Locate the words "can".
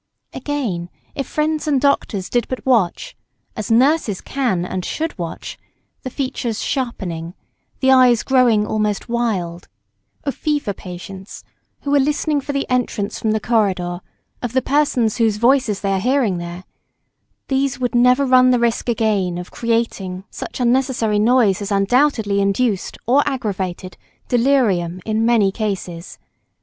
4.19-4.65